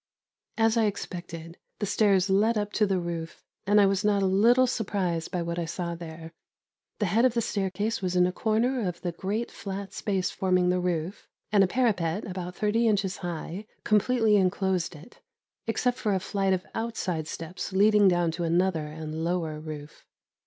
As 0.57 0.77
I 0.77 0.85
expected, 0.85 1.59
the 1.77 1.85
stairs 1.85 2.27
led 2.27 2.57
up 2.57 2.73
to 2.73 2.87
the 2.87 2.97
roof, 2.99 3.43
and 3.67 3.79
I 3.79 3.85
was 3.85 4.03
not 4.03 4.23
a 4.23 4.25
little 4.25 4.65
surprised 4.65 5.29
by 5.29 5.43
what 5.43 5.59
I 5.59 5.65
saw 5.65 5.93
there. 5.93 6.33
The 6.97 7.05
head 7.05 7.23
of 7.23 7.35
the 7.35 7.39
staircase 7.43 8.01
was 8.01 8.15
in 8.15 8.25
a 8.25 8.31
corner 8.31 8.81
of 8.87 9.01
the 9.01 9.11
great 9.11 9.51
flat 9.51 9.93
space 9.93 10.31
forming 10.31 10.69
the 10.69 10.79
roof, 10.79 11.27
and 11.51 11.63
a 11.63 11.67
parapet, 11.67 12.25
about 12.25 12.55
thirty 12.55 12.87
inches 12.87 13.17
high, 13.17 13.67
completely 13.83 14.37
enclosed 14.37 14.95
it, 14.95 15.21
except 15.67 15.99
for 15.99 16.15
a 16.15 16.19
flight 16.19 16.53
of 16.53 16.65
outside 16.73 17.27
steps 17.27 17.71
leading 17.71 18.07
down 18.07 18.31
to 18.31 18.43
another 18.43 18.87
and 18.87 19.23
lower 19.23 19.59
roof. 19.59 20.03